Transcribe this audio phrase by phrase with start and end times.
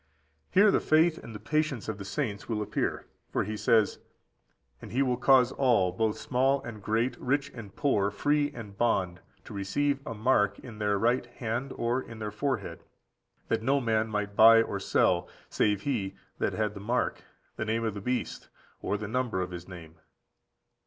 [0.49, 3.99] Here the faith and the patience of the saints will appear, for he says:
[4.81, 9.19] "And he will cause all, both small and great, rich and poor, free and bond,
[9.45, 12.83] to receive a mark in their right hand or in their forehead;
[13.47, 17.21] that no man might buy or sell, save he that had the mark,
[17.55, 18.49] the name of the beast,
[18.81, 19.99] or the number of his name."